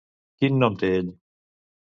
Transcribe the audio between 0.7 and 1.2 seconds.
té ell?